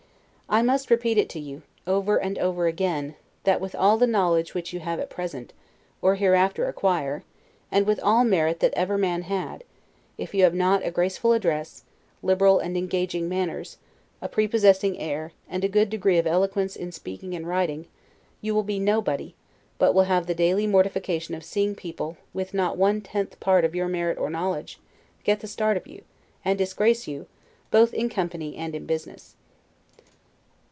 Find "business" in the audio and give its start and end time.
28.85-29.35